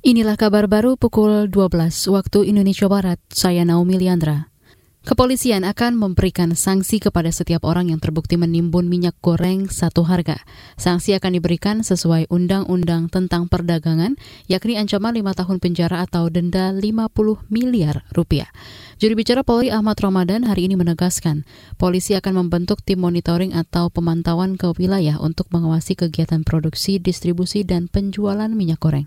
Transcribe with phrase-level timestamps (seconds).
[0.00, 3.20] Inilah kabar baru pukul 12 waktu Indonesia Barat.
[3.28, 4.48] Saya Naomi Liandra.
[5.04, 10.40] Kepolisian akan memberikan sanksi kepada setiap orang yang terbukti menimbun minyak goreng satu harga.
[10.80, 14.16] Sanksi akan diberikan sesuai Undang-Undang tentang Perdagangan,
[14.48, 18.48] yakni ancaman lima tahun penjara atau denda 50 miliar rupiah.
[18.96, 21.44] Juru bicara Polri Ahmad Ramadan hari ini menegaskan,
[21.76, 27.84] polisi akan membentuk tim monitoring atau pemantauan ke wilayah untuk mengawasi kegiatan produksi, distribusi, dan
[27.92, 29.04] penjualan minyak goreng.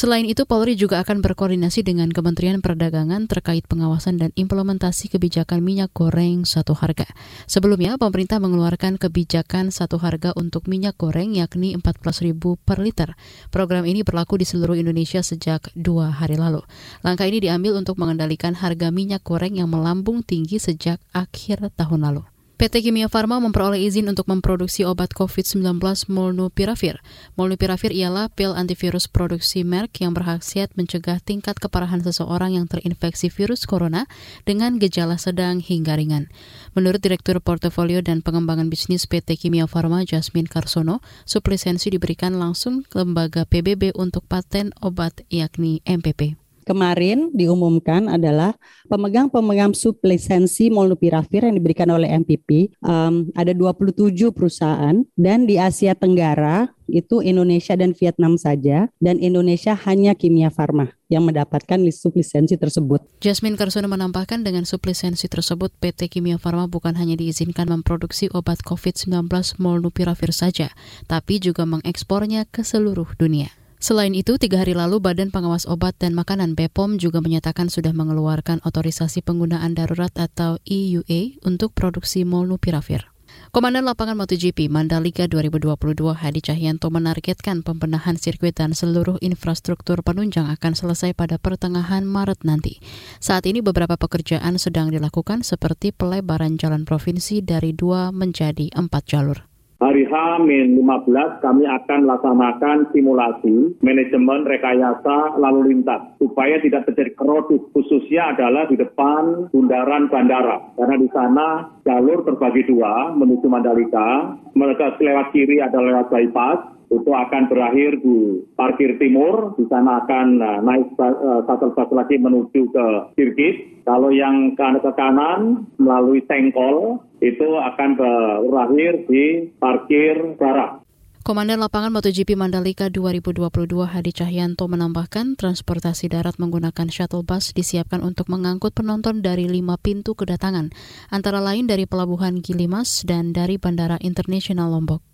[0.00, 5.92] Selain itu, Polri juga akan berkoordinasi dengan Kementerian Perdagangan terkait pengawasan dan implementasi kebijakan minyak
[5.92, 7.04] goreng satu harga.
[7.44, 12.32] Sebelumnya, pemerintah mengeluarkan kebijakan satu harga untuk minyak goreng yakni 14.000
[12.64, 13.12] per liter.
[13.52, 16.64] Program ini berlaku di seluruh Indonesia sejak dua hari lalu.
[17.04, 22.29] Langkah ini diambil untuk mengendalikan harga minyak goreng yang melambung tinggi sejak akhir tahun lalu.
[22.60, 25.80] PT Kimia Farma memperoleh izin untuk memproduksi obat COVID-19
[26.12, 27.00] Molnupiravir.
[27.32, 33.64] Molnupiravir ialah pil antivirus produksi Merck yang berhasil mencegah tingkat keparahan seseorang yang terinfeksi virus
[33.64, 34.04] corona
[34.44, 36.28] dengan gejala sedang hingga ringan.
[36.76, 43.00] Menurut Direktur Portofolio dan Pengembangan Bisnis PT Kimia Farma Jasmine Karsono, suplisensi diberikan langsung ke
[43.00, 46.39] lembaga PBB untuk paten obat yakni MPP
[46.70, 48.54] kemarin diumumkan adalah
[48.86, 56.70] pemegang-pemegang sublisensi molnupiravir yang diberikan oleh MPP um, ada 27 perusahaan dan di Asia Tenggara
[56.86, 63.02] itu Indonesia dan Vietnam saja dan Indonesia hanya Kimia Farma yang mendapatkan sublisensi tersebut.
[63.22, 69.26] Jasmine Karsono menambahkan dengan sublisensi tersebut PT Kimia Farma bukan hanya diizinkan memproduksi obat COVID-19
[69.58, 70.70] molnupiravir saja,
[71.10, 73.59] tapi juga mengekspornya ke seluruh dunia.
[73.80, 78.60] Selain itu, tiga hari lalu Badan Pengawas Obat dan Makanan BPOM juga menyatakan sudah mengeluarkan
[78.60, 83.08] otorisasi penggunaan darurat atau EUA untuk produksi molnupiravir.
[83.56, 85.74] Komandan Lapangan MotoGP Mandalika 2022
[86.12, 92.84] Hadi Cahyanto menargetkan pembenahan sirkuit dan seluruh infrastruktur penunjang akan selesai pada pertengahan Maret nanti.
[93.16, 99.49] Saat ini beberapa pekerjaan sedang dilakukan seperti pelebaran jalan provinsi dari dua menjadi empat jalur
[99.80, 108.36] hari H-15 kami akan laksanakan simulasi manajemen rekayasa lalu lintas supaya tidak terjadi kerodut khususnya
[108.36, 110.60] adalah di depan bundaran bandara.
[110.76, 111.48] Karena di sana
[111.88, 118.42] jalur terbagi dua menuju Mandalika mereka lewat kiri ada lewat bypass itu akan berakhir di
[118.58, 123.86] parkir timur, di sana akan uh, naik uh, satu satu lagi menuju ke sirkuit.
[123.86, 130.80] Kalau yang ke, ke kanan melalui Tengkol itu akan berakhir di parkir barat.
[131.20, 133.44] Komandan Lapangan MotoGP Mandalika 2022
[133.86, 140.16] Hadi Cahyanto menambahkan transportasi darat menggunakan shuttle bus disiapkan untuk mengangkut penonton dari lima pintu
[140.16, 140.72] kedatangan,
[141.12, 145.04] antara lain dari Pelabuhan Gilimas dan dari Bandara Internasional Lombok.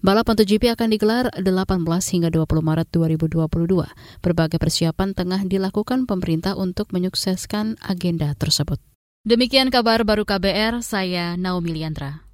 [0.00, 3.44] Balap MotoGP akan digelar 18 hingga 20 Maret 2022.
[4.24, 8.80] Berbagai persiapan tengah dilakukan pemerintah untuk menyukseskan agenda tersebut.
[9.28, 12.29] Demikian kabar baru KBR, saya Naomi Liandra.